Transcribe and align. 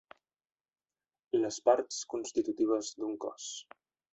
Les 1.43 1.59
parts 1.69 1.99
constitutives 2.15 2.93
d'un 3.03 3.17
cos. 3.27 3.55